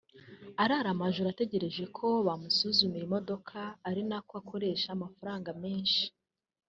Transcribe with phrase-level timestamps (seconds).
[0.63, 3.57] arara amajoro ategereje ko bamusuzumira imodoka
[3.89, 6.03] ari nako akoresha amafaranga menshi